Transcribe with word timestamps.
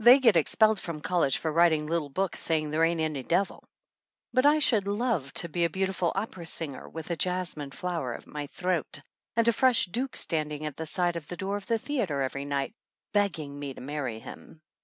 They 0.00 0.18
get 0.18 0.34
expelled 0.34 0.80
from 0.80 1.00
college 1.00 1.38
for 1.38 1.52
writing 1.52 1.86
little 1.86 2.08
books 2.08 2.40
saying 2.40 2.70
there 2.70 2.82
ain't 2.82 3.00
any 3.00 3.22
devil. 3.22 3.62
But 4.32 4.44
I 4.44 4.58
should 4.58 4.88
love 4.88 5.32
to 5.34 5.48
be 5.48 5.64
a 5.64 5.70
beautiful 5.70 6.10
opera 6.16 6.46
singer, 6.46 6.88
with 6.88 7.12
a 7.12 7.16
jasmine 7.16 7.70
flower 7.70 8.12
at 8.14 8.26
my 8.26 8.48
throat, 8.48 9.00
and 9.36 9.46
a 9.46 9.52
fresh 9.52 9.84
duke 9.86 10.16
standing 10.16 10.66
at 10.66 10.76
the 10.76 10.84
side 10.86 11.14
door 11.38 11.56
of 11.56 11.66
the 11.68 11.78
theater 11.78 12.22
every 12.22 12.44
night, 12.44 12.74
begging 13.12 13.56
me 13.56 13.72
to 13.72 13.80
marry 13.80 14.18
him. 14.18 14.60